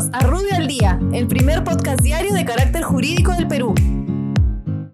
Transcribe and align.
Bienvenidos 0.00 0.10
a 0.12 0.26
Rubio 0.26 0.54
al 0.56 0.66
Día, 0.66 0.98
el 1.12 1.26
primer 1.26 1.62
podcast 1.62 2.00
diario 2.00 2.32
de 2.32 2.44
carácter 2.44 2.82
jurídico 2.82 3.32
del 3.32 3.46
Perú. 3.46 3.74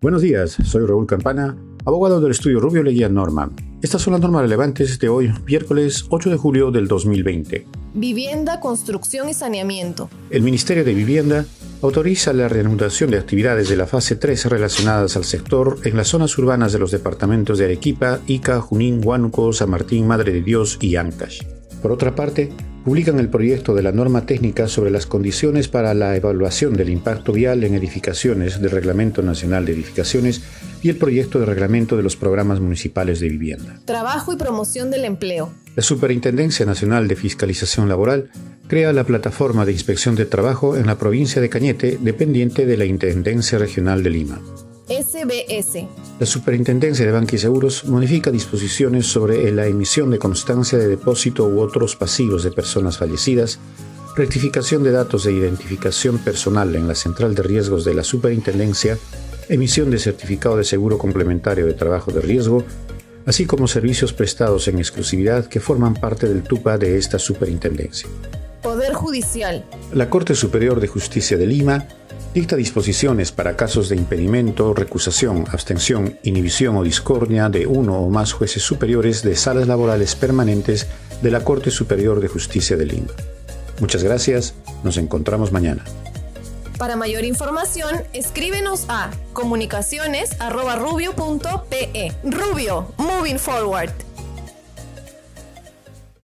Buenos 0.00 0.20
días, 0.20 0.56
soy 0.64 0.84
Raúl 0.84 1.06
Campana, 1.06 1.56
abogado 1.84 2.20
del 2.20 2.32
estudio 2.32 2.58
Rubio 2.58 2.82
Leguía 2.82 3.08
Norman. 3.08 3.54
Estas 3.82 4.02
son 4.02 4.14
las 4.14 4.22
normas 4.22 4.42
relevantes 4.42 4.98
de 4.98 5.08
hoy, 5.08 5.32
miércoles 5.46 6.06
8 6.08 6.30
de 6.30 6.36
julio 6.36 6.70
del 6.72 6.88
2020. 6.88 7.66
Vivienda, 7.94 8.58
construcción 8.58 9.28
y 9.28 9.34
saneamiento. 9.34 10.10
El 10.30 10.42
Ministerio 10.42 10.84
de 10.84 10.94
Vivienda 10.94 11.44
autoriza 11.82 12.32
la 12.32 12.48
reanudación 12.48 13.10
de 13.10 13.18
actividades 13.18 13.68
de 13.68 13.76
la 13.76 13.86
fase 13.86 14.16
3 14.16 14.46
relacionadas 14.46 15.16
al 15.16 15.24
sector 15.24 15.78
en 15.84 15.96
las 15.96 16.08
zonas 16.08 16.36
urbanas 16.36 16.72
de 16.72 16.80
los 16.80 16.90
departamentos 16.90 17.58
de 17.58 17.66
Arequipa, 17.66 18.18
Ica, 18.26 18.60
Junín, 18.60 19.02
Huánuco, 19.04 19.52
San 19.52 19.70
Martín, 19.70 20.08
Madre 20.08 20.32
de 20.32 20.42
Dios 20.42 20.78
y 20.80 20.96
Ancash. 20.96 21.42
Por 21.80 21.92
otra 21.92 22.14
parte, 22.14 22.50
publican 22.86 23.18
el 23.18 23.28
proyecto 23.28 23.74
de 23.74 23.82
la 23.82 23.90
norma 23.90 24.26
técnica 24.26 24.68
sobre 24.68 24.92
las 24.92 25.06
condiciones 25.06 25.66
para 25.66 25.92
la 25.92 26.14
evaluación 26.14 26.74
del 26.74 26.88
impacto 26.88 27.32
vial 27.32 27.64
en 27.64 27.74
edificaciones 27.74 28.62
del 28.62 28.70
Reglamento 28.70 29.22
Nacional 29.22 29.66
de 29.66 29.72
Edificaciones 29.72 30.42
y 30.82 30.90
el 30.90 30.96
proyecto 30.96 31.40
de 31.40 31.46
reglamento 31.46 31.96
de 31.96 32.04
los 32.04 32.14
programas 32.14 32.60
municipales 32.60 33.18
de 33.18 33.28
vivienda. 33.28 33.80
Trabajo 33.86 34.32
y 34.32 34.36
promoción 34.36 34.92
del 34.92 35.04
empleo. 35.04 35.50
La 35.74 35.82
Superintendencia 35.82 36.64
Nacional 36.64 37.08
de 37.08 37.16
Fiscalización 37.16 37.88
Laboral 37.88 38.30
crea 38.68 38.92
la 38.92 39.02
plataforma 39.02 39.66
de 39.66 39.72
inspección 39.72 40.14
de 40.14 40.26
trabajo 40.26 40.76
en 40.76 40.86
la 40.86 40.96
provincia 40.96 41.42
de 41.42 41.48
Cañete, 41.48 41.98
dependiente 42.00 42.66
de 42.66 42.76
la 42.76 42.84
Intendencia 42.84 43.58
Regional 43.58 44.04
de 44.04 44.10
Lima. 44.10 44.40
SBS. 44.86 45.88
La 46.18 46.24
Superintendencia 46.24 47.04
de 47.04 47.12
Banca 47.12 47.36
y 47.36 47.38
Seguros 47.38 47.84
modifica 47.84 48.30
disposiciones 48.30 49.06
sobre 49.06 49.52
la 49.52 49.66
emisión 49.66 50.10
de 50.10 50.18
constancia 50.18 50.78
de 50.78 50.88
depósito 50.88 51.46
u 51.46 51.60
otros 51.60 51.94
pasivos 51.94 52.42
de 52.42 52.50
personas 52.50 52.96
fallecidas, 52.96 53.58
rectificación 54.16 54.82
de 54.82 54.92
datos 54.92 55.24
de 55.24 55.32
identificación 55.32 56.16
personal 56.16 56.74
en 56.74 56.88
la 56.88 56.94
central 56.94 57.34
de 57.34 57.42
riesgos 57.42 57.84
de 57.84 57.92
la 57.92 58.02
Superintendencia, 58.02 58.96
emisión 59.50 59.90
de 59.90 59.98
certificado 59.98 60.56
de 60.56 60.64
seguro 60.64 60.96
complementario 60.96 61.66
de 61.66 61.74
trabajo 61.74 62.10
de 62.10 62.22
riesgo, 62.22 62.64
así 63.26 63.44
como 63.44 63.68
servicios 63.68 64.14
prestados 64.14 64.68
en 64.68 64.78
exclusividad 64.78 65.44
que 65.44 65.60
forman 65.60 65.92
parte 65.92 66.26
del 66.26 66.44
TUPA 66.44 66.78
de 66.78 66.96
esta 66.96 67.18
superintendencia. 67.18 68.08
Poder 68.62 68.94
Judicial. 68.94 69.66
La 69.92 70.08
Corte 70.08 70.34
Superior 70.34 70.80
de 70.80 70.88
Justicia 70.88 71.36
de 71.36 71.46
Lima 71.46 71.86
dicta 72.36 72.54
disposiciones 72.54 73.32
para 73.32 73.56
casos 73.56 73.88
de 73.88 73.96
impedimento, 73.96 74.74
recusación, 74.74 75.46
abstención, 75.50 76.18
inhibición 76.22 76.76
o 76.76 76.82
discordia 76.82 77.48
de 77.48 77.66
uno 77.66 77.98
o 77.98 78.10
más 78.10 78.34
jueces 78.34 78.62
superiores 78.62 79.22
de 79.22 79.34
salas 79.36 79.66
laborales 79.66 80.14
permanentes 80.16 80.86
de 81.22 81.30
la 81.30 81.40
Corte 81.40 81.70
Superior 81.70 82.20
de 82.20 82.28
Justicia 82.28 82.76
de 82.76 82.84
Lima. 82.84 83.14
Muchas 83.80 84.02
gracias, 84.02 84.52
nos 84.84 84.98
encontramos 84.98 85.50
mañana. 85.50 85.82
Para 86.76 86.94
mayor 86.94 87.24
información, 87.24 88.02
escríbenos 88.12 88.84
a 88.90 89.10
comunicaciones.rubio.pe. 89.32 92.12
Rubio, 92.22 92.92
moving 92.98 93.38
forward. 93.38 94.05